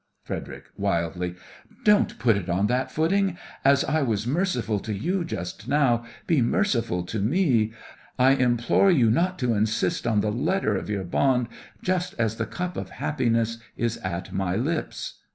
FREDERIC: 0.23 0.63
(wildly) 0.77 1.35
Don't 1.83 2.17
put 2.17 2.35
it 2.35 2.49
on 2.49 2.65
that 2.65 2.89
footing! 2.91 3.37
As 3.63 3.83
I 3.83 4.01
was 4.01 4.25
merciful 4.25 4.79
to 4.79 4.91
you 4.95 5.23
just 5.23 5.67
now, 5.67 6.05
be 6.25 6.41
merciful 6.41 7.03
to 7.03 7.19
me! 7.19 7.73
I 8.17 8.31
implore 8.31 8.89
you 8.89 9.11
not 9.11 9.37
to 9.37 9.53
insist 9.53 10.07
on 10.07 10.21
the 10.21 10.31
letter 10.31 10.75
of 10.75 10.89
your 10.89 11.03
bond 11.03 11.49
just 11.83 12.15
as 12.17 12.37
the 12.37 12.47
cup 12.47 12.77
of 12.77 12.89
happiness 12.89 13.59
is 13.77 13.97
at 13.97 14.33
my 14.33 14.55
lips! 14.55 15.19